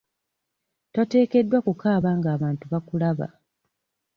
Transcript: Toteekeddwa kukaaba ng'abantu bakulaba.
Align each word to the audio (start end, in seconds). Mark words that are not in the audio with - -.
Toteekeddwa 0.93 1.59
kukaaba 1.65 2.09
ng'abantu 2.19 2.65
bakulaba. 2.73 3.27